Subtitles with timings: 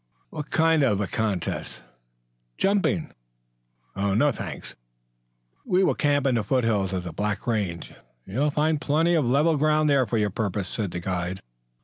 [0.31, 1.83] "What kind of a contest?"
[2.57, 3.11] "Jumping."
[3.95, 4.71] "No, thank you."
[5.71, 7.93] "We will camp in the foothills of the Black range.
[8.25, 11.39] You will find plenty of level ground there for your purpose," said the guide.